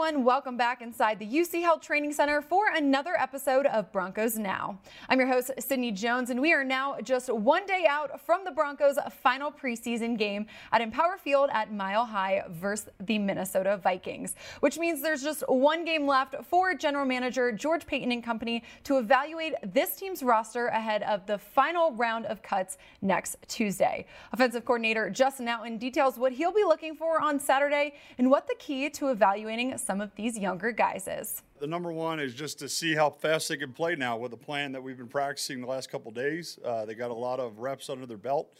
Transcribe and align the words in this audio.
everyone. 0.00 0.22
Welcome 0.22 0.56
back 0.56 0.80
inside 0.80 1.18
the 1.18 1.26
UC 1.26 1.60
Health 1.62 1.80
Training 1.80 2.12
Center 2.12 2.40
for 2.40 2.66
another 2.72 3.16
episode 3.18 3.66
of 3.66 3.90
Broncos 3.90 4.38
Now. 4.38 4.78
I'm 5.08 5.18
your 5.18 5.26
host, 5.26 5.50
Sydney 5.58 5.90
Jones, 5.90 6.30
and 6.30 6.40
we 6.40 6.52
are 6.52 6.62
now 6.62 7.00
just 7.02 7.28
one 7.32 7.66
day 7.66 7.84
out 7.88 8.20
from 8.24 8.44
the 8.44 8.52
Broncos' 8.52 8.96
final 9.10 9.50
preseason 9.50 10.16
game 10.16 10.46
at 10.70 10.80
Empower 10.80 11.18
Field 11.18 11.50
at 11.52 11.72
Mile 11.72 12.04
High 12.04 12.44
versus 12.48 12.90
the 13.00 13.18
Minnesota 13.18 13.76
Vikings, 13.82 14.36
which 14.60 14.78
means 14.78 15.02
there's 15.02 15.20
just 15.20 15.42
one 15.48 15.84
game 15.84 16.06
left 16.06 16.36
for 16.44 16.76
General 16.76 17.04
Manager 17.04 17.50
George 17.50 17.84
Paton 17.84 18.12
and 18.12 18.22
company 18.22 18.62
to 18.84 18.98
evaluate 18.98 19.54
this 19.64 19.96
team's 19.96 20.22
roster 20.22 20.68
ahead 20.68 21.02
of 21.02 21.26
the 21.26 21.38
final 21.38 21.90
round 21.94 22.24
of 22.26 22.40
cuts 22.40 22.78
next 23.02 23.36
Tuesday. 23.48 24.06
Offensive 24.32 24.64
coordinator 24.64 25.10
Justin 25.10 25.46
Outten 25.46 25.76
details 25.76 26.18
what 26.18 26.30
he'll 26.30 26.52
be 26.52 26.62
looking 26.62 26.94
for 26.94 27.20
on 27.20 27.40
Saturday 27.40 27.94
and 28.18 28.30
what 28.30 28.46
the 28.46 28.54
key 28.60 28.88
to 28.90 29.10
evaluating 29.10 29.76
some 29.88 30.02
of 30.02 30.14
these 30.16 30.38
younger 30.38 30.70
guys 30.70 31.08
is. 31.08 31.42
The 31.60 31.66
number 31.66 31.90
one 31.90 32.20
is 32.20 32.34
just 32.34 32.58
to 32.58 32.68
see 32.68 32.94
how 32.94 33.08
fast 33.08 33.48
they 33.48 33.56
can 33.56 33.72
play 33.72 33.94
now 33.96 34.18
with 34.18 34.32
the 34.32 34.36
plan 34.36 34.70
that 34.72 34.82
we've 34.82 34.98
been 34.98 35.08
practicing 35.08 35.62
the 35.62 35.66
last 35.66 35.90
couple 35.90 36.10
days. 36.10 36.58
Uh, 36.62 36.84
they 36.84 36.94
got 36.94 37.10
a 37.10 37.14
lot 37.14 37.40
of 37.40 37.58
reps 37.58 37.88
under 37.88 38.04
their 38.04 38.18
belt. 38.18 38.52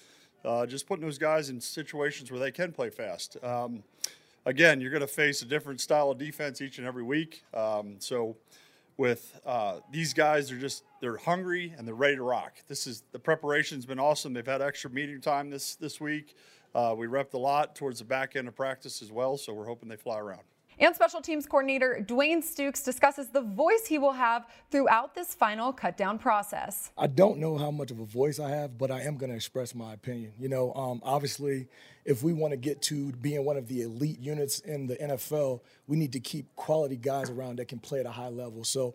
Uh, 0.43 0.65
just 0.65 0.87
putting 0.87 1.05
those 1.05 1.19
guys 1.19 1.51
in 1.51 1.61
situations 1.61 2.31
where 2.31 2.41
they 2.41 2.51
can 2.51 2.73
play 2.73 2.89
fast. 2.89 3.37
Um, 3.45 3.83
again, 4.47 4.81
you're 4.81 4.91
going 4.91 5.03
to 5.03 5.07
face 5.07 5.43
a 5.43 5.45
different 5.45 5.83
style 5.83 6.11
of 6.11 6.17
defense 6.17 6.63
each 6.63 6.79
and 6.79 6.87
every 6.87 7.03
week. 7.03 7.43
Um, 7.53 7.97
so 7.99 8.39
with 8.97 9.39
uh, 9.45 9.81
these 9.93 10.15
guys, 10.15 10.49
they're 10.49 10.59
just 10.59 10.85
they're 11.03 11.19
hungry 11.19 11.75
and 11.77 11.87
they're 11.87 11.95
ready 11.95 12.17
to 12.17 12.23
rock. 12.23 12.55
This 12.69 12.87
is 12.87 13.03
the 13.13 13.19
preparation's 13.19 13.85
been 13.85 14.01
awesome. 14.01 14.33
They've 14.33 14.47
had 14.47 14.63
extra 14.63 14.89
meeting 14.89 15.21
time 15.21 15.51
this 15.51 15.75
this 15.75 16.01
week. 16.01 16.35
Uh, 16.75 16.95
we 16.97 17.07
repped 17.07 17.35
a 17.35 17.39
lot 17.39 17.77
towards 17.77 17.99
the 17.99 18.07
back 18.07 18.35
end 18.35 18.49
of 18.49 18.57
practice 18.57 19.03
as 19.03 19.13
well, 19.13 19.37
so 19.37 19.53
we're 19.53 19.67
hoping 19.67 19.91
they 19.91 19.97
fly 19.97 20.19
around. 20.19 20.41
And 20.81 20.95
special 20.95 21.21
teams 21.21 21.47
coordinator 21.47 22.05
Dwayne 22.07 22.39
Stukes 22.39 22.85
discusses 22.85 23.29
the 23.29 23.41
voice 23.41 23.87
he 23.87 23.99
will 23.99 24.13
have 24.13 24.47
throughout 24.71 25.15
this 25.15 25.35
final 25.35 25.73
cutdown 25.73 26.21
process. 26.21 26.93
I 26.97 27.09
don't 27.09 27.39
know 27.39 27.59
how 27.59 27.73
much 27.73 27.91
of 27.91 27.99
a 27.99 28.05
voice 28.05 28.39
I 28.39 28.51
have, 28.51 28.79
but 28.79 28.93
I 28.93 29.01
am 29.03 29.17
going 29.17 29.31
to 29.31 29.37
express 29.37 29.75
my 29.75 29.93
opinion. 29.93 30.33
You 30.39 30.49
know, 30.49 30.73
um, 30.75 31.01
obviously, 31.03 31.67
if 32.05 32.23
we 32.23 32.33
want 32.33 32.53
to 32.53 32.57
get 32.57 32.81
to 32.83 33.11
being 33.13 33.45
one 33.45 33.57
of 33.57 33.67
the 33.67 33.83
elite 33.83 34.21
units 34.21 34.61
in 34.61 34.87
the 34.87 34.95
NFL, 34.97 35.63
we 35.89 35.97
need 35.97 36.13
to 36.13 36.21
keep 36.21 36.55
quality 36.55 36.97
guys 36.97 37.29
around 37.29 37.59
that 37.59 37.67
can 37.67 37.81
play 37.81 37.99
at 37.99 38.07
a 38.07 38.13
high 38.13 38.29
level. 38.29 38.63
So 38.63 38.95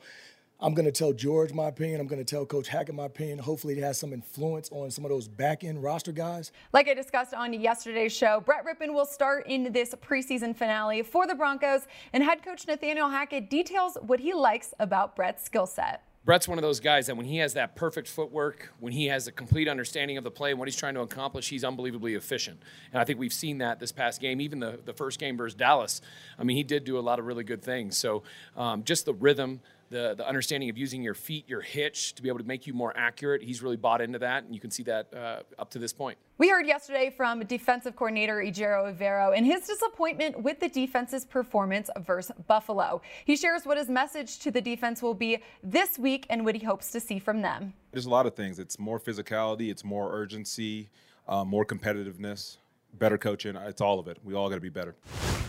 I'm 0.64 0.74
going 0.74 0.86
to 0.86 0.94
tell 0.94 1.12
George 1.12 1.52
my 1.52 1.68
opinion. 1.68 2.00
I'm 2.00 2.08
going 2.08 2.24
to 2.24 2.26
tell 2.26 2.46
Coach 2.46 2.70
Hackett 2.70 2.96
my 2.96 3.04
opinion. 3.04 3.38
Hopefully, 3.38 3.78
it 3.78 3.84
has 3.84 4.00
some 4.00 4.14
influence 4.14 4.70
on 4.72 4.90
some 4.92 5.04
of 5.04 5.12
those 5.12 5.28
back 5.28 5.66
end 5.66 5.84
roster 5.84 6.14
guys. 6.14 6.54
Like 6.72 6.88
I 6.88 6.94
discussed 6.94 7.34
on 7.34 7.52
yesterday's 7.52 8.14
show, 8.14 8.40
Brett 8.40 8.64
Rypien 8.66 8.94
will 8.94 9.06
start 9.06 9.46
in 9.48 9.74
this 9.74 9.94
preseason 9.96 10.56
finale 10.56 11.04
for 11.04 11.28
the 11.28 11.36
Broncos, 11.36 11.82
and 12.14 12.24
head 12.24 12.46
coach 12.46 12.66
Nathaniel 12.66 13.10
Hackett 13.10 13.50
details 13.50 13.98
what 14.04 14.22
he 14.22 14.34
likes 14.34 14.74
about 14.80 15.18
Brett's 15.18 15.44
skill 15.44 15.66
set. 15.66 16.02
Brett's 16.26 16.48
one 16.48 16.58
of 16.58 16.62
those 16.62 16.80
guys 16.80 17.08
that 17.08 17.18
when 17.18 17.26
he 17.26 17.40
has 17.40 17.56
that 17.56 17.76
perfect 17.76 18.08
footwork, 18.08 18.72
when 18.80 18.94
he 18.94 19.08
has 19.08 19.28
a 19.28 19.34
complete 19.34 19.68
understanding 19.68 20.18
of 20.18 20.24
the 20.24 20.32
play 20.32 20.52
and 20.52 20.60
what 20.60 20.70
he's 20.70 20.78
trying 20.78 20.94
to 20.94 21.02
accomplish, 21.02 21.50
he's 21.50 21.66
unbelievably 21.66 22.16
efficient. 22.16 22.62
And 22.94 23.02
I 23.02 23.04
think 23.04 23.20
we've 23.20 23.34
seen 23.34 23.58
that 23.58 23.82
this 23.82 23.92
past 23.92 24.22
game, 24.22 24.40
even 24.40 24.60
the, 24.60 24.80
the 24.86 24.94
first 24.94 25.20
game 25.20 25.36
versus 25.36 25.56
Dallas. 25.56 26.00
I 26.40 26.46
mean, 26.46 26.56
he 26.56 26.64
did 26.64 26.86
do 26.86 26.98
a 26.98 27.02
lot 27.02 27.20
of 27.20 27.26
really 27.26 27.44
good 27.44 27.62
things. 27.62 27.98
So 27.98 28.24
um, 28.56 28.86
just 28.86 29.04
the 29.04 29.14
rhythm, 29.14 29.60
the, 29.94 30.16
the 30.18 30.28
understanding 30.28 30.70
of 30.72 30.78
using 30.78 31.04
your 31.04 31.14
feet, 31.14 31.48
your 31.48 31.62
hitch 31.62 32.16
to 32.16 32.24
be 32.24 32.28
able 32.28 32.40
to 32.40 32.44
make 32.44 32.66
you 32.66 32.74
more 32.74 32.92
accurate. 32.98 33.44
He's 33.44 33.62
really 33.62 33.78
bought 33.78 34.02
into 34.02 34.18
that, 34.20 34.44
and 34.44 34.54
you 34.54 34.60
can 34.60 34.72
see 34.72 34.82
that 34.84 35.14
uh, 35.14 35.44
up 35.60 35.70
to 35.70 35.80
this 35.80 35.94
point. 35.94 36.18
We 36.40 36.50
heard 36.50 36.66
yesterday 36.66 37.14
from 37.16 37.40
defensive 37.42 37.96
coordinator 37.96 38.38
Ejiro 38.38 38.92
Evero 38.92 39.38
and 39.38 39.46
his 39.46 39.68
disappointment 39.68 40.42
with 40.42 40.60
the 40.60 40.68
defense's 40.68 41.26
performance 41.26 41.92
versus 42.06 42.36
Buffalo. 42.48 43.04
He 43.26 43.38
shares 43.38 43.66
what 43.66 43.78
his 43.78 43.88
message 43.88 44.40
to 44.40 44.50
the 44.50 44.62
defense 44.62 45.04
will 45.04 45.14
be 45.14 45.38
this 45.62 46.00
week 46.00 46.26
and 46.32 46.44
what 46.44 46.56
he 46.56 46.66
hopes 46.66 46.92
to 46.92 47.00
see 47.00 47.20
from 47.20 47.44
them. 47.44 47.74
There's 47.92 48.08
a 48.08 48.10
lot 48.10 48.26
of 48.26 48.36
things. 48.36 48.58
It's 48.58 48.80
more 48.80 49.00
physicality, 49.00 49.70
it's 49.70 49.84
more 49.84 50.12
urgency, 50.12 50.90
uh, 51.28 51.46
more 51.46 51.66
competitiveness 51.66 52.58
better 53.00 53.18
coaching. 53.18 53.56
It's 53.56 53.82
all 53.82 54.00
of 54.00 54.08
it. 54.08 54.18
We 54.24 54.34
all 54.34 54.50
got 54.50 54.56
to 54.56 54.62
be 54.62 54.70
better. 54.70 54.96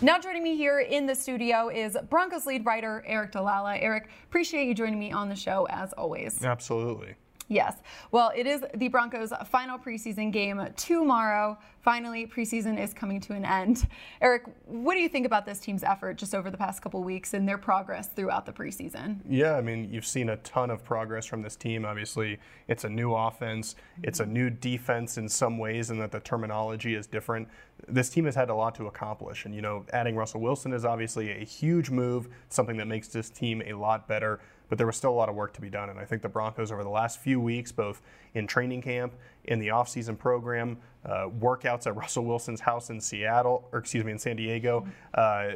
Now 0.01 0.19
joining 0.19 0.43
me 0.43 0.57
here 0.57 0.81
in 0.81 1.07
the 1.07 1.15
studio 1.15 1.69
is 1.69 1.97
Broncos 2.11 2.47
lead 2.47 2.67
writer 2.67 3.05
Aric 3.09 3.33
DiLalla. 3.33 3.83
Aric, 3.83 4.07
appreciate 4.25 4.67
you 4.67 4.75
joining 4.75 4.99
me 4.99 5.13
on 5.13 5.29
the 5.29 5.37
show 5.37 5.67
as 5.71 5.93
always. 5.95 6.45
Absolutely. 6.45 7.15
Yes. 7.49 7.77
Well, 8.11 8.33
it 8.35 8.47
is 8.47 8.65
the 8.75 8.89
Broncos' 8.89 9.33
final 9.47 9.79
preseason 9.79 10.33
game 10.33 10.67
tomorrow. 10.77 11.59
Finally, 11.83 12.27
preseason 12.27 12.81
is 12.83 12.95
coming 12.95 13.21
to 13.21 13.35
an 13.35 13.45
end. 13.45 13.87
Aric, 14.23 14.51
what 14.65 14.95
do 14.95 15.01
you 15.01 15.09
think 15.11 15.27
about 15.27 15.45
this 15.45 15.59
team's 15.59 15.85
effort 15.85 16.17
just 16.17 16.35
over 16.35 16.51
the 16.51 16.57
past 16.57 16.81
couple 16.81 17.03
weeks 17.05 17.35
and 17.35 17.47
their 17.47 17.59
progress 17.59 18.09
throughout 18.09 18.47
the 18.47 18.53
preseason? 18.53 19.19
Yeah, 19.29 19.57
I 19.57 19.61
mean, 19.61 19.93
you've 19.93 20.07
seen 20.07 20.31
a 20.31 20.39
ton 20.39 20.71
of 20.71 20.83
progress 20.83 21.27
from 21.27 21.43
this 21.43 21.55
team. 21.55 21.85
Obviously, 21.85 22.39
it's 22.69 22.85
a 22.85 22.89
new 22.89 23.13
offense, 23.15 23.77
it's 24.03 24.21
a 24.21 24.27
new 24.27 24.49
defense 24.49 25.19
in 25.19 25.29
some 25.29 25.59
ways, 25.59 25.91
and 25.91 26.01
that 26.01 26.13
the 26.13 26.21
terminology 26.21 26.95
is 26.95 27.07
different. 27.07 27.47
This 27.87 28.09
team 28.09 28.25
has 28.25 28.35
had 28.35 28.49
a 28.49 28.55
lot 28.55 28.75
to 28.77 28.87
accomplish, 28.87 29.45
and 29.45 29.55
you 29.55 29.61
know, 29.61 29.85
adding 29.93 30.17
Russell 30.17 30.41
Wilson 30.41 30.73
is 30.73 30.87
obviously 30.87 31.31
a 31.33 31.45
huge 31.45 31.91
move, 31.91 32.29
something 32.49 32.79
that 32.79 32.87
makes 32.87 33.09
this 33.09 33.29
team 33.29 33.63
a 33.67 33.75
lot 33.75 34.09
better 34.09 34.41
but 34.75 34.79
there 34.79 34.89
was 34.89 34.97
still 34.97 35.13
a 35.13 35.15
lot 35.15 35.29
of 35.29 35.37
work 35.37 35.53
to 35.53 35.61
be 35.61 35.71
done. 35.71 35.89
And 35.89 36.01
I 36.01 36.05
think 36.05 36.21
the 36.21 36.29
Broncos, 36.29 36.73
over 36.73 36.83
the 36.83 36.91
last 36.91 37.21
few 37.21 37.41
weeks, 37.41 37.71
both 37.71 38.03
in 38.35 38.49
training 38.49 38.83
camp, 38.83 39.13
in 39.45 39.61
the 39.61 39.69
offseason 39.69 40.19
program, 40.19 40.79
uh, 41.05 41.29
workouts 41.29 41.87
at 41.87 41.95
Russell 41.97 42.25
Wilson's 42.25 42.59
house 42.59 42.91
in 42.91 43.01
Seattle, 43.01 43.69
or 43.71 43.79
excuse 43.79 44.05
me, 44.05 44.11
in 44.11 44.19
San 44.19 44.35
Diego, 44.35 44.85
uh, 45.15 45.53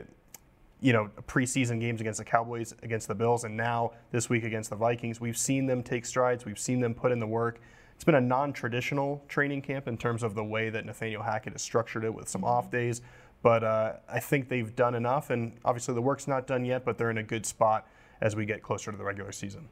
you 0.80 0.92
know, 0.92 1.10
preseason 1.26 1.80
games 1.80 2.00
against 2.00 2.18
the 2.18 2.24
Cowboys, 2.24 2.76
against 2.84 3.08
the 3.08 3.14
Bills, 3.16 3.42
and 3.42 3.56
now 3.56 3.90
this 4.12 4.30
week 4.30 4.44
against 4.44 4.70
the 4.70 4.76
Vikings, 4.76 5.20
we've 5.20 5.36
seen 5.36 5.66
them 5.66 5.82
take 5.82 6.06
strides. 6.06 6.44
We've 6.44 6.56
seen 6.56 6.78
them 6.78 6.94
put 6.94 7.10
in 7.10 7.18
the 7.18 7.26
work. 7.26 7.60
It's 7.96 8.04
been 8.04 8.14
a 8.14 8.20
non-traditional 8.20 9.24
training 9.26 9.62
camp 9.62 9.88
in 9.88 9.98
terms 9.98 10.22
of 10.22 10.36
the 10.36 10.44
way 10.44 10.70
that 10.70 10.86
Nathaniel 10.86 11.24
Hackett 11.24 11.54
has 11.54 11.62
structured 11.62 12.04
it 12.04 12.14
with 12.14 12.28
some 12.28 12.44
off 12.44 12.70
days. 12.70 13.02
But 13.42 13.64
uh, 13.64 13.94
I 14.08 14.20
think 14.20 14.48
they've 14.48 14.76
done 14.76 14.94
enough, 14.94 15.30
and 15.30 15.58
obviously 15.64 15.94
the 15.94 16.02
work's 16.02 16.28
not 16.28 16.46
done 16.46 16.64
yet, 16.64 16.84
but 16.84 16.98
they're 16.98 17.10
in 17.10 17.18
a 17.18 17.24
good 17.24 17.44
spot 17.44 17.88
as 18.20 18.36
we 18.36 18.44
get 18.44 18.62
closer 18.62 18.90
to 18.90 18.96
the 18.96 19.04
regular 19.04 19.32
season. 19.32 19.68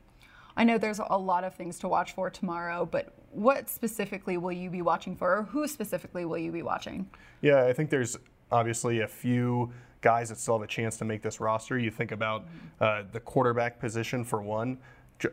I 0.56 0.64
know 0.64 0.78
there's 0.78 1.00
a 1.00 1.18
lot 1.18 1.44
of 1.44 1.54
things 1.54 1.78
to 1.80 1.88
watch 1.88 2.12
for 2.12 2.30
tomorrow, 2.30 2.86
but 2.86 3.12
what 3.30 3.68
specifically 3.68 4.38
will 4.38 4.52
you 4.52 4.70
be 4.70 4.80
watching 4.80 5.14
for, 5.14 5.38
or 5.38 5.42
who 5.42 5.68
specifically 5.68 6.24
will 6.24 6.38
you 6.38 6.50
be 6.50 6.62
watching? 6.62 7.10
Yeah, 7.42 7.64
I 7.64 7.74
think 7.74 7.90
there's 7.90 8.16
obviously 8.50 9.00
a 9.00 9.08
few 9.08 9.70
guys 10.00 10.30
that 10.30 10.38
still 10.38 10.54
have 10.54 10.62
a 10.62 10.66
chance 10.66 10.96
to 10.98 11.04
make 11.04 11.20
this 11.20 11.40
roster. 11.40 11.78
You 11.78 11.90
think 11.90 12.12
about 12.12 12.46
uh, 12.80 13.02
the 13.12 13.20
quarterback 13.20 13.78
position 13.78 14.24
for 14.24 14.40
one. 14.40 14.78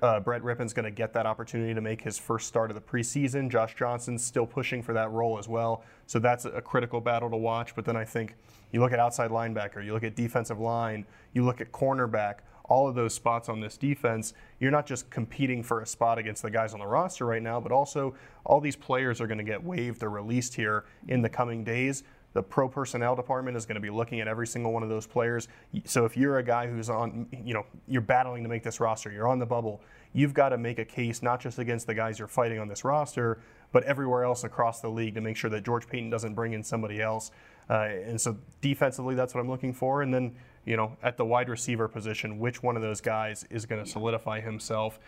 Uh, 0.01 0.19
Brett 0.19 0.41
Rypien's 0.41 0.73
going 0.73 0.85
to 0.85 0.91
get 0.91 1.13
that 1.13 1.25
opportunity 1.25 1.73
to 1.73 1.81
make 1.81 2.01
his 2.01 2.17
first 2.17 2.47
start 2.47 2.71
of 2.71 2.75
the 2.75 2.81
preseason. 2.81 3.49
Josh 3.49 3.75
Johnson's 3.75 4.25
still 4.25 4.45
pushing 4.45 4.81
for 4.81 4.93
that 4.93 5.11
role 5.11 5.37
as 5.37 5.47
well. 5.47 5.83
So 6.05 6.19
that's 6.19 6.45
a 6.45 6.61
critical 6.61 7.01
battle 7.01 7.29
to 7.29 7.37
watch. 7.37 7.75
But 7.75 7.83
then 7.85 7.97
I 7.97 8.05
think 8.05 8.35
you 8.71 8.79
look 8.79 8.93
at 8.93 8.99
outside 8.99 9.29
linebacker, 9.29 9.85
you 9.85 9.93
look 9.93 10.03
at 10.03 10.15
defensive 10.15 10.59
line, 10.59 11.05
you 11.33 11.43
look 11.43 11.59
at 11.59 11.71
cornerback 11.71 12.35
all 12.65 12.87
of 12.87 12.95
those 12.95 13.13
spots 13.13 13.49
on 13.49 13.59
this 13.59 13.77
defense, 13.77 14.33
you're 14.59 14.71
not 14.71 14.85
just 14.85 15.09
competing 15.09 15.63
for 15.63 15.81
a 15.81 15.85
spot 15.85 16.17
against 16.17 16.41
the 16.41 16.49
guys 16.49 16.73
on 16.73 16.79
the 16.79 16.87
roster 16.87 17.25
right 17.25 17.43
now, 17.43 17.59
but 17.59 17.71
also 17.71 18.15
all 18.45 18.61
these 18.61 18.75
players 18.75 19.19
are 19.19 19.27
going 19.27 19.37
to 19.37 19.43
get 19.43 19.63
waived 19.63 20.01
or 20.03 20.09
released 20.09 20.55
here 20.55 20.85
in 21.07 21.21
the 21.21 21.29
coming 21.29 21.63
days. 21.63 22.03
The 22.33 22.41
pro 22.41 22.67
personnel 22.67 23.15
department 23.15 23.55
is 23.57 23.65
going 23.65 23.75
to 23.75 23.81
be 23.81 23.91
looking 23.91 24.19
at 24.19 24.27
every 24.27 24.47
single 24.47 24.73
one 24.73 24.81
of 24.81 24.89
those 24.89 25.05
players. 25.05 25.47
So 25.85 26.05
if 26.05 26.17
you're 26.17 26.39
a 26.39 26.43
guy 26.43 26.67
who's 26.67 26.89
on, 26.89 27.27
you 27.43 27.53
know, 27.53 27.65
you're 27.87 28.01
battling 28.01 28.43
to 28.43 28.49
make 28.49 28.63
this 28.63 28.79
roster, 28.79 29.11
you're 29.11 29.27
on 29.27 29.37
the 29.37 29.45
bubble, 29.45 29.81
you've 30.13 30.33
got 30.33 30.49
to 30.49 30.57
make 30.57 30.79
a 30.79 30.85
case 30.85 31.21
not 31.21 31.39
just 31.39 31.59
against 31.59 31.85
the 31.85 31.93
guys 31.93 32.17
you're 32.17 32.27
fighting 32.27 32.59
on 32.59 32.67
this 32.67 32.83
roster, 32.83 33.39
but 33.71 33.83
everywhere 33.83 34.23
else 34.23 34.43
across 34.43 34.81
the 34.81 34.89
league 34.89 35.13
to 35.15 35.21
make 35.21 35.37
sure 35.37 35.49
that 35.49 35.63
George 35.63 35.87
Paton 35.87 36.09
doesn't 36.09 36.33
bring 36.33 36.53
in 36.53 36.63
somebody 36.63 37.01
else. 37.01 37.31
Uh, 37.69 37.87
and 38.05 38.19
so 38.19 38.37
defensively, 38.61 39.15
that's 39.15 39.35
what 39.35 39.41
I'm 39.41 39.49
looking 39.49 39.73
for. 39.73 40.01
And 40.01 40.13
then 40.13 40.35
you 40.65 40.77
know, 40.77 40.95
at 41.03 41.17
the 41.17 41.25
wide 41.25 41.49
receiver 41.49 41.87
position, 41.87 42.39
which 42.39 42.63
one 42.63 42.75
of 42.75 42.81
those 42.81 43.01
guys 43.01 43.45
is 43.49 43.65
going 43.65 43.83
to 43.83 43.89
solidify 43.89 44.39
himself? 44.39 44.99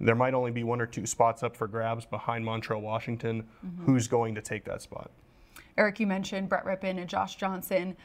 There 0.00 0.14
might 0.14 0.34
only 0.34 0.50
be 0.50 0.64
one 0.64 0.80
or 0.80 0.86
two 0.86 1.06
spots 1.06 1.42
up 1.42 1.54
for 1.54 1.68
grabs 1.68 2.06
behind 2.06 2.44
Montrell 2.44 2.80
Washington. 2.80 3.44
Mm-hmm. 3.64 3.84
Who's 3.84 4.08
going 4.08 4.34
to 4.34 4.42
take 4.42 4.64
that 4.64 4.82
spot? 4.82 5.10
Aric, 5.78 6.00
you 6.00 6.06
mentioned 6.06 6.48
Brett 6.48 6.64
Rypien 6.64 6.98
and 6.98 7.08
Josh 7.08 7.36
Johnson. 7.36 7.96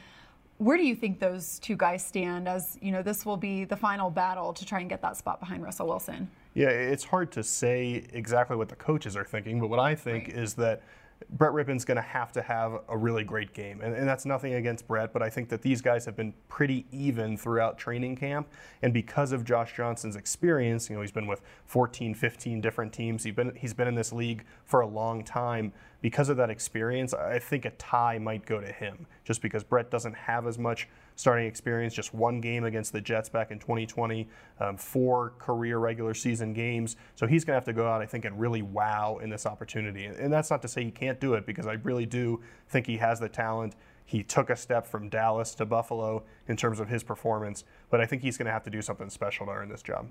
Where 0.57 0.77
do 0.77 0.83
you 0.83 0.95
think 0.95 1.19
those 1.19 1.59
two 1.59 1.75
guys 1.75 2.05
stand 2.05 2.47
as, 2.47 2.77
you 2.81 2.91
know, 2.91 3.03
this 3.03 3.25
will 3.25 3.37
be 3.37 3.63
the 3.63 3.75
final 3.75 4.09
battle 4.09 4.53
to 4.53 4.65
try 4.65 4.79
and 4.79 4.89
get 4.89 5.01
that 5.01 5.15
spot 5.15 5.39
behind 5.39 5.63
Russell 5.63 5.87
Wilson? 5.87 6.29
Yeah, 6.55 6.69
it's 6.69 7.03
hard 7.03 7.31
to 7.33 7.43
say 7.43 8.05
exactly 8.11 8.55
what 8.55 8.67
the 8.67 8.75
coaches 8.75 9.15
are 9.15 9.23
thinking, 9.23 9.59
but 9.59 9.67
what 9.67 9.79
I 9.79 9.93
think 9.93 10.27
right. 10.27 10.37
is 10.37 10.55
that 10.55 10.81
Brett 11.29 11.51
Rypien's 11.51 11.83
going 11.83 11.97
to 11.97 12.01
have 12.01 12.31
to 12.33 12.41
have 12.41 12.79
a 12.87 12.97
really 12.97 13.23
great 13.23 13.53
game. 13.53 13.81
And, 13.81 13.93
and, 13.93 14.07
that's 14.07 14.25
nothing 14.25 14.53
against 14.53 14.87
Brett, 14.87 15.11
but 15.11 15.21
I 15.21 15.29
think 15.29 15.49
that 15.49 15.61
these 15.61 15.81
guys 15.81 16.05
have 16.05 16.15
been 16.15 16.33
pretty 16.47 16.85
even 16.91 17.37
throughout 17.37 17.77
training 17.77 18.15
camp. 18.15 18.47
And 18.81 18.93
because 18.93 19.31
of 19.31 19.43
Josh 19.43 19.75
Johnson's 19.75 20.15
experience, 20.15 20.89
you 20.89 20.95
know, 20.95 21.01
he's 21.01 21.11
been 21.11 21.27
with 21.27 21.41
14, 21.65 22.13
15 22.13 22.61
different 22.61 22.93
teams. 22.93 23.23
He's 23.23 23.33
been, 23.33 23.55
he's 23.55 23.73
been 23.73 23.87
in 23.87 23.95
this 23.95 24.13
league 24.13 24.45
for 24.63 24.81
a 24.81 24.87
long 24.87 25.23
time. 25.23 25.73
Because 26.01 26.29
of 26.29 26.37
that 26.37 26.51
experience, 26.51 27.13
I 27.13 27.39
think 27.39 27.65
a 27.65 27.71
tie 27.71 28.19
might 28.19 28.45
go 28.45 28.61
to 28.61 28.71
him, 28.71 29.07
just 29.23 29.41
because 29.41 29.63
Brett 29.63 29.89
doesn't 29.89 30.15
have 30.15 30.45
as 30.45 30.59
much 30.59 30.87
starting 31.17 31.47
experience, 31.47 31.93
just 31.93 32.13
one 32.13 32.39
game 32.39 32.63
against 32.63 32.93
the 32.93 33.01
Jets 33.01 33.27
back 33.27 33.51
in 33.51 33.59
2020, 33.59 34.29
um, 34.59 34.77
four 34.77 35.31
career 35.39 35.79
regular 35.79 36.13
season 36.13 36.53
games. 36.53 36.95
So 37.15 37.25
he's 37.25 37.43
going 37.43 37.55
to 37.55 37.57
have 37.57 37.65
to 37.65 37.73
go 37.73 37.87
out, 37.87 38.01
I 38.01 38.05
think, 38.05 38.23
and 38.23 38.39
really 38.39 38.61
wow 38.61 39.19
in 39.21 39.29
this 39.29 39.47
opportunity. 39.47 40.05
And 40.05 40.31
that's 40.31 40.51
not 40.51 40.61
to 40.61 40.67
say 40.67 40.83
he 40.83 40.91
can't 40.91 41.19
do 41.19 41.33
it 41.33 41.45
because 41.45 41.65
I 41.65 41.73
really 41.73 42.05
do 42.05 42.41
think 42.69 42.85
he 42.85 42.97
has 42.97 43.19
the 43.19 43.27
talent. 43.27 43.75
He 44.05 44.23
took 44.23 44.51
a 44.51 44.55
step 44.55 44.85
from 44.85 45.09
Dallas 45.09 45.55
to 45.55 45.65
Buffalo 45.65 46.23
in 46.47 46.55
terms 46.55 46.79
of 46.79 46.87
his 46.87 47.03
performance, 47.03 47.63
but 47.89 47.99
I 47.99 48.05
think 48.05 48.21
he's 48.21 48.37
going 48.37 48.45
to 48.45 48.53
have 48.53 48.63
to 48.63 48.69
do 48.69 48.81
something 48.83 49.09
special 49.09 49.47
to 49.47 49.51
earn 49.51 49.69
this 49.69 49.81
job. 49.81 50.09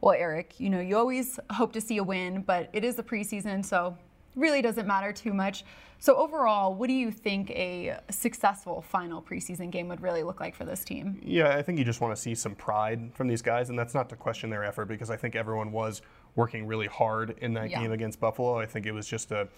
Well, 0.00 0.18
Aric, 0.18 0.58
you 0.58 0.70
know, 0.70 0.80
you 0.80 0.96
always 0.96 1.38
hope 1.50 1.72
to 1.74 1.80
see 1.80 1.98
a 1.98 2.04
win, 2.04 2.42
but 2.42 2.68
it 2.72 2.84
is 2.84 2.96
the 2.96 3.02
preseason, 3.02 3.64
so 3.64 3.96
really 4.36 4.62
doesn't 4.62 4.86
matter 4.86 5.12
too 5.12 5.32
much. 5.32 5.64
So 5.98 6.16
overall, 6.16 6.74
what 6.74 6.86
do 6.86 6.94
you 6.94 7.10
think 7.10 7.50
a 7.50 7.98
successful 8.10 8.80
final 8.80 9.20
preseason 9.20 9.70
game 9.70 9.86
would 9.88 10.00
really 10.00 10.22
look 10.22 10.40
like 10.40 10.54
for 10.54 10.64
this 10.64 10.82
team? 10.82 11.20
Yeah, 11.22 11.56
I 11.56 11.62
think 11.62 11.78
you 11.78 11.84
just 11.84 12.00
want 12.00 12.16
to 12.16 12.20
see 12.20 12.34
some 12.34 12.54
pride 12.54 13.12
from 13.14 13.28
these 13.28 13.42
guys, 13.42 13.68
and 13.68 13.78
that's 13.78 13.92
not 13.92 14.08
to 14.08 14.16
question 14.16 14.48
their 14.48 14.64
effort 14.64 14.86
because 14.86 15.10
I 15.10 15.16
think 15.16 15.36
everyone 15.36 15.72
was 15.72 16.00
working 16.36 16.66
really 16.66 16.86
hard 16.86 17.36
in 17.42 17.52
that 17.54 17.70
yeah. 17.70 17.82
game 17.82 17.92
against 17.92 18.18
Buffalo. 18.18 18.58
I 18.58 18.64
think 18.64 18.86
it 18.86 18.92
was 18.92 19.06
just 19.06 19.30
a 19.30 19.48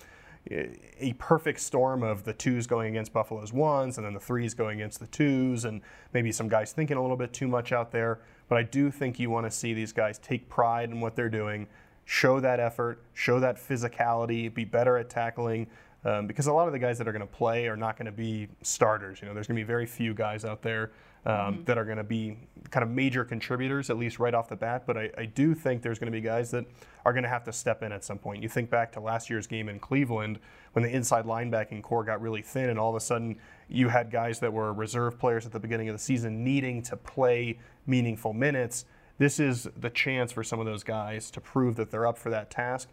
a 0.50 1.12
perfect 1.18 1.60
storm 1.60 2.02
of 2.02 2.24
the 2.24 2.32
twos 2.32 2.66
going 2.66 2.88
against 2.88 3.12
Buffalo's 3.12 3.52
ones 3.52 3.96
and 3.96 4.04
then 4.04 4.12
the 4.12 4.20
threes 4.20 4.54
going 4.54 4.80
against 4.80 4.98
the 4.98 5.06
twos 5.06 5.64
and 5.64 5.80
maybe 6.12 6.32
some 6.32 6.48
guys 6.48 6.72
thinking 6.72 6.96
a 6.96 7.00
little 7.00 7.16
bit 7.16 7.32
too 7.32 7.46
much 7.46 7.70
out 7.70 7.92
there. 7.92 8.18
But 8.48 8.58
I 8.58 8.64
do 8.64 8.90
think 8.90 9.20
you 9.20 9.30
want 9.30 9.46
to 9.46 9.50
see 9.50 9.72
these 9.72 9.92
guys 9.92 10.18
take 10.18 10.48
pride 10.48 10.90
in 10.90 11.00
what 11.00 11.14
they're 11.14 11.28
doing, 11.28 11.68
show 12.04 12.40
that 12.40 12.60
effort, 12.60 13.02
show 13.14 13.40
that 13.40 13.56
physicality, 13.56 14.52
be 14.52 14.64
better 14.64 14.96
at 14.96 15.08
tackling. 15.10 15.66
Um, 16.04 16.26
because 16.26 16.48
a 16.48 16.52
lot 16.52 16.66
of 16.66 16.72
the 16.72 16.80
guys 16.80 16.98
that 16.98 17.06
are 17.06 17.12
going 17.12 17.26
to 17.26 17.32
play 17.32 17.68
are 17.68 17.76
not 17.76 17.96
going 17.96 18.06
to 18.06 18.12
be 18.12 18.48
starters. 18.62 19.20
You 19.20 19.28
know, 19.28 19.34
there's 19.34 19.46
going 19.46 19.56
to 19.56 19.62
be 19.62 19.66
very 19.66 19.86
few 19.86 20.14
guys 20.14 20.44
out 20.44 20.60
there 20.60 20.90
um, 21.24 21.34
mm-hmm. 21.34 21.64
that 21.64 21.78
are 21.78 21.84
going 21.84 21.98
to 21.98 22.04
be 22.04 22.36
kind 22.70 22.82
of 22.82 22.90
major 22.90 23.24
contributors, 23.24 23.90
at 23.90 23.96
least 23.96 24.18
right 24.18 24.34
off 24.34 24.48
the 24.48 24.56
bat. 24.56 24.82
But 24.86 24.96
I, 24.96 25.10
I 25.16 25.24
do 25.26 25.54
think 25.54 25.82
there's 25.82 26.00
going 26.00 26.10
to 26.10 26.16
be 26.16 26.20
guys 26.20 26.50
that 26.50 26.64
are 27.04 27.12
going 27.12 27.22
to 27.22 27.28
have 27.28 27.44
to 27.44 27.52
step 27.52 27.82
in 27.82 27.92
at 27.92 28.04
some 28.04 28.18
point. 28.18 28.42
You 28.42 28.48
think 28.48 28.70
back 28.70 28.90
to 28.92 29.00
last 29.00 29.30
year's 29.30 29.46
game 29.46 29.68
in 29.68 29.78
Cleveland 29.78 30.40
when 30.72 30.82
the 30.82 30.90
inside 30.90 31.24
linebacking 31.24 31.82
corps 31.82 32.04
got 32.04 32.20
really 32.20 32.42
thin, 32.42 32.70
and 32.70 32.78
all 32.78 32.90
of 32.90 32.96
a 32.96 33.00
sudden 33.00 33.36
you 33.68 33.88
had 33.88 34.10
guys 34.10 34.40
that 34.40 34.52
were 34.52 34.72
reserve 34.72 35.18
players 35.18 35.46
at 35.46 35.52
the 35.52 35.60
beginning 35.60 35.88
of 35.88 35.94
the 35.94 36.02
season 36.02 36.42
needing 36.42 36.82
to 36.82 36.96
play 36.96 37.58
meaningful 37.86 38.32
minutes. 38.32 38.86
This 39.22 39.38
is 39.38 39.68
the 39.76 39.88
chance 39.88 40.32
for 40.32 40.42
some 40.42 40.58
of 40.58 40.66
those 40.66 40.82
guys 40.82 41.30
to 41.30 41.40
prove 41.40 41.76
that 41.76 41.92
they're 41.92 42.08
up 42.08 42.18
for 42.18 42.28
that 42.30 42.50
task. 42.50 42.88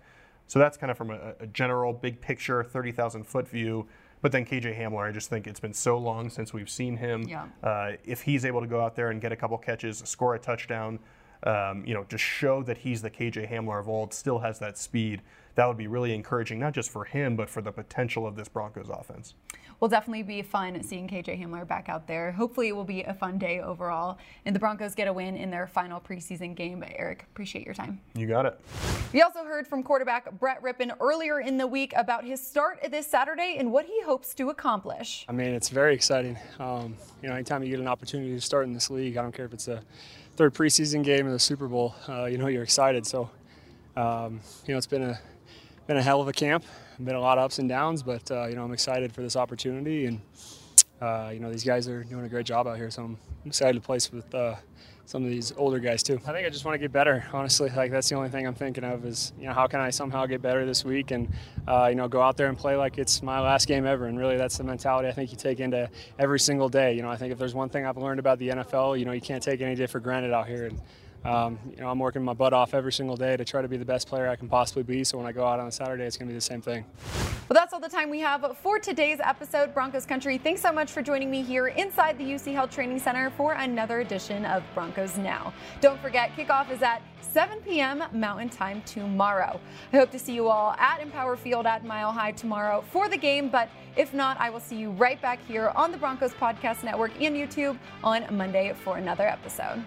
So 0.45 0.59
that's 0.59 0.77
kind 0.77 0.91
of 0.91 0.95
from 0.95 1.09
a, 1.09 1.33
a 1.39 1.47
general 1.47 1.91
big 1.91 2.21
picture, 2.21 2.63
30,000 2.63 3.23
foot 3.23 3.47
view. 3.47 3.87
But 4.21 4.31
then 4.31 4.45
KJ 4.45 4.77
Hamler, 4.79 5.09
I 5.09 5.11
just 5.11 5.31
think 5.31 5.47
it's 5.47 5.59
been 5.59 5.73
so 5.73 5.97
long 5.97 6.29
since 6.29 6.53
we've 6.53 6.69
seen 6.69 6.97
him. 6.97 7.23
Yeah. 7.23 7.47
Uh, 7.63 7.93
if 8.05 8.21
he's 8.21 8.45
able 8.45 8.61
to 8.61 8.67
go 8.67 8.79
out 8.79 8.95
there 8.95 9.09
and 9.09 9.19
get 9.19 9.31
a 9.31 9.35
couple 9.35 9.57
catches, 9.57 10.03
score 10.05 10.35
a 10.35 10.39
touchdown, 10.39 10.99
um, 11.47 11.83
you 11.83 11.95
know, 11.95 12.05
just 12.07 12.23
show 12.23 12.61
that 12.61 12.77
he's 12.77 13.01
the 13.01 13.09
KJ 13.09 13.49
Hamler 13.49 13.79
of 13.79 13.89
old, 13.89 14.13
still 14.13 14.37
has 14.37 14.59
that 14.59 14.77
speed, 14.77 15.23
that 15.55 15.65
would 15.65 15.77
be 15.77 15.87
really 15.87 16.13
encouraging, 16.13 16.59
not 16.59 16.75
just 16.75 16.91
for 16.91 17.05
him, 17.05 17.35
but 17.37 17.49
for 17.49 17.63
the 17.63 17.71
potential 17.71 18.27
of 18.27 18.35
this 18.35 18.47
Broncos 18.47 18.89
offense 18.89 19.33
will 19.79 19.87
definitely 19.87 20.23
be 20.23 20.41
fun 20.41 20.81
seeing 20.83 21.07
KJ 21.07 21.41
Hamler 21.41 21.67
back 21.67 21.89
out 21.89 22.07
there. 22.07 22.31
Hopefully, 22.31 22.69
it 22.69 22.75
will 22.75 22.83
be 22.83 23.03
a 23.03 23.13
fun 23.13 23.37
day 23.37 23.59
overall. 23.61 24.17
And 24.45 24.55
the 24.55 24.59
Broncos 24.59 24.95
get 24.95 25.07
a 25.07 25.13
win 25.13 25.35
in 25.35 25.49
their 25.49 25.67
final 25.67 25.99
preseason 25.99 26.55
game. 26.55 26.79
But 26.79 26.89
Aric, 26.89 27.21
appreciate 27.23 27.65
your 27.65 27.73
time. 27.73 27.99
You 28.15 28.27
got 28.27 28.45
it. 28.45 28.59
We 29.13 29.21
also 29.21 29.43
heard 29.43 29.67
from 29.67 29.83
quarterback 29.83 30.31
Brett 30.39 30.61
Rypien 30.61 30.95
earlier 30.99 31.39
in 31.39 31.57
the 31.57 31.67
week 31.67 31.93
about 31.95 32.23
his 32.23 32.45
start 32.45 32.79
this 32.91 33.07
Saturday 33.07 33.55
and 33.57 33.71
what 33.71 33.85
he 33.85 34.01
hopes 34.03 34.33
to 34.35 34.49
accomplish. 34.49 35.25
I 35.27 35.31
mean, 35.31 35.49
it's 35.49 35.69
very 35.69 35.93
exciting. 35.93 36.37
Um, 36.59 36.95
you 37.21 37.29
know, 37.29 37.35
anytime 37.35 37.63
you 37.63 37.69
get 37.69 37.79
an 37.79 37.87
opportunity 37.87 38.33
to 38.33 38.41
start 38.41 38.65
in 38.65 38.73
this 38.73 38.89
league, 38.89 39.17
I 39.17 39.21
don't 39.21 39.33
care 39.33 39.45
if 39.45 39.53
it's 39.53 39.67
a 39.67 39.81
third 40.35 40.53
preseason 40.53 41.03
game 41.03 41.27
or 41.27 41.31
the 41.31 41.39
Super 41.39 41.67
Bowl, 41.67 41.95
uh, 42.07 42.25
you 42.25 42.37
know, 42.37 42.47
you're 42.47 42.63
excited. 42.63 43.05
So, 43.05 43.29
um, 43.97 44.39
you 44.65 44.73
know, 44.73 44.77
it's 44.77 44.87
been 44.87 45.03
a 45.03 45.19
been 45.89 45.97
a 45.97 46.03
hell 46.03 46.21
of 46.21 46.27
a 46.27 46.31
camp 46.31 46.63
been 47.03 47.15
a 47.15 47.19
lot 47.19 47.37
of 47.37 47.45
ups 47.45 47.59
and 47.59 47.67
downs, 47.67 48.03
but 48.03 48.29
uh, 48.29 48.45
you 48.47 48.55
know 48.55 48.63
I'm 48.63 48.73
excited 48.73 49.11
for 49.11 49.21
this 49.21 49.35
opportunity, 49.35 50.05
and 50.05 50.21
uh, 51.01 51.31
you 51.33 51.39
know 51.39 51.51
these 51.51 51.63
guys 51.63 51.87
are 51.87 52.03
doing 52.03 52.25
a 52.25 52.29
great 52.29 52.45
job 52.45 52.67
out 52.67 52.77
here, 52.77 52.91
so 52.91 53.03
I'm 53.03 53.17
excited 53.45 53.81
to 53.81 53.85
play 53.85 53.97
with 54.11 54.35
uh, 54.35 54.55
some 55.05 55.23
of 55.23 55.29
these 55.31 55.51
older 55.57 55.79
guys 55.79 56.03
too. 56.03 56.19
I 56.27 56.31
think 56.33 56.45
I 56.45 56.49
just 56.49 56.65
want 56.65 56.75
to 56.75 56.79
get 56.79 56.91
better, 56.91 57.25
honestly. 57.33 57.69
Like 57.75 57.91
that's 57.91 58.07
the 58.09 58.15
only 58.15 58.29
thing 58.29 58.45
I'm 58.45 58.53
thinking 58.53 58.83
of 58.83 59.05
is 59.05 59.33
you 59.39 59.47
know 59.47 59.53
how 59.53 59.65
can 59.65 59.79
I 59.79 59.89
somehow 59.89 60.25
get 60.25 60.41
better 60.41 60.65
this 60.65 60.83
week 60.83 61.11
and 61.11 61.29
uh, 61.67 61.87
you 61.89 61.95
know 61.95 62.07
go 62.07 62.21
out 62.21 62.37
there 62.37 62.47
and 62.47 62.57
play 62.57 62.75
like 62.75 62.97
it's 62.97 63.23
my 63.23 63.39
last 63.39 63.67
game 63.67 63.85
ever. 63.85 64.05
And 64.05 64.19
really 64.19 64.37
that's 64.37 64.57
the 64.57 64.63
mentality 64.63 65.07
I 65.07 65.13
think 65.13 65.31
you 65.31 65.37
take 65.37 65.59
into 65.59 65.89
every 66.19 66.39
single 66.39 66.69
day. 66.69 66.93
You 66.93 67.01
know 67.01 67.09
I 67.09 67.15
think 67.15 67.31
if 67.31 67.39
there's 67.39 67.55
one 67.55 67.69
thing 67.69 67.85
I've 67.85 67.97
learned 67.97 68.19
about 68.19 68.39
the 68.39 68.49
NFL, 68.49 68.99
you 68.99 69.05
know 69.05 69.13
you 69.13 69.21
can't 69.21 69.41
take 69.41 69.61
any 69.61 69.75
day 69.75 69.87
for 69.87 69.99
granted 69.99 70.33
out 70.33 70.47
here. 70.47 70.65
And, 70.65 70.79
um, 71.25 71.59
you 71.71 71.81
know, 71.81 71.89
I'm 71.89 71.99
working 71.99 72.23
my 72.23 72.33
butt 72.33 72.53
off 72.53 72.73
every 72.73 72.93
single 72.93 73.17
day 73.17 73.35
to 73.35 73.43
try 73.43 73.61
to 73.61 73.67
be 73.67 73.77
the 73.77 73.85
best 73.85 74.07
player 74.07 74.27
I 74.27 74.35
can 74.35 74.47
possibly 74.47 74.83
be. 74.83 75.03
So 75.03 75.17
when 75.17 75.27
I 75.27 75.31
go 75.31 75.45
out 75.45 75.59
on 75.59 75.67
a 75.67 75.71
Saturday, 75.71 76.05
it's 76.05 76.17
going 76.17 76.27
to 76.27 76.31
be 76.31 76.37
the 76.37 76.41
same 76.41 76.61
thing. 76.61 76.85
Well, 77.49 77.55
that's 77.55 77.73
all 77.73 77.79
the 77.79 77.89
time 77.89 78.09
we 78.09 78.19
have 78.19 78.57
for 78.57 78.79
today's 78.79 79.19
episode, 79.21 79.73
Broncos 79.73 80.05
Country. 80.05 80.37
Thanks 80.37 80.61
so 80.61 80.71
much 80.71 80.91
for 80.91 81.01
joining 81.01 81.29
me 81.29 81.41
here 81.41 81.67
inside 81.67 82.17
the 82.17 82.23
UC 82.23 82.53
Health 82.53 82.71
Training 82.71 82.99
Center 82.99 83.31
for 83.31 83.53
another 83.53 83.99
edition 83.99 84.45
of 84.45 84.63
Broncos 84.73 85.17
Now. 85.17 85.53
Don't 85.81 85.99
forget, 85.99 86.31
kickoff 86.37 86.71
is 86.71 86.81
at 86.81 87.01
7 87.21 87.59
p.m. 87.61 88.03
Mountain 88.13 88.49
Time 88.49 88.81
tomorrow. 88.85 89.59
I 89.91 89.97
hope 89.97 90.11
to 90.11 90.19
see 90.19 90.33
you 90.33 90.47
all 90.47 90.71
at 90.73 91.01
Empower 91.01 91.35
Field 91.35 91.65
at 91.65 91.83
Mile 91.83 92.11
High 92.11 92.31
tomorrow 92.31 92.83
for 92.91 93.09
the 93.09 93.17
game, 93.17 93.49
but 93.49 93.69
if 93.97 94.13
not, 94.13 94.39
I 94.39 94.49
will 94.49 94.59
see 94.59 94.77
you 94.77 94.91
right 94.91 95.21
back 95.21 95.39
here 95.47 95.73
on 95.75 95.91
the 95.91 95.97
Broncos 95.97 96.33
Podcast 96.33 96.83
Network 96.83 97.11
and 97.19 97.35
YouTube 97.35 97.77
on 98.03 98.25
Monday 98.35 98.73
for 98.83 98.97
another 98.97 99.27
episode. 99.27 99.83